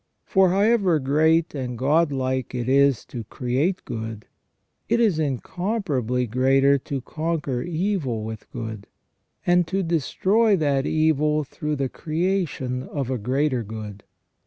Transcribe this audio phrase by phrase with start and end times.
[0.25, 4.25] For, however great and god like it is to create good,
[4.89, 8.87] it is incomparably greater to conquer evil with good,
[9.45, 14.03] and to destroy that evil through the creation of a greater good.